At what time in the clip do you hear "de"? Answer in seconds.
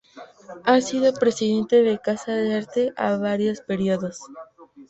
1.83-1.99, 2.31-2.55